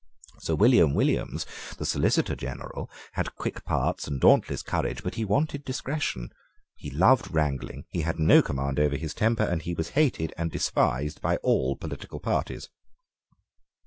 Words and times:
Sir 0.39 0.55
William 0.55 0.95
Williams, 0.95 1.45
the 1.77 1.85
Solicitor 1.85 2.35
General, 2.35 2.89
had 3.11 3.35
quick 3.35 3.63
parts 3.65 4.07
and 4.07 4.19
dauntless 4.19 4.63
courage: 4.63 5.03
but 5.03 5.13
he 5.13 5.23
wanted 5.23 5.63
discretion; 5.63 6.33
he 6.75 6.89
loved 6.89 7.29
wrangling; 7.31 7.85
he 7.91 8.01
had 8.01 8.17
no 8.17 8.41
command 8.41 8.79
over 8.79 8.95
his 8.97 9.13
temper; 9.13 9.43
and 9.43 9.61
he 9.61 9.75
was 9.75 9.89
hated 9.89 10.33
and 10.37 10.49
despised 10.49 11.21
by 11.21 11.35
all 11.43 11.75
political 11.75 12.19
parties. 12.19 12.67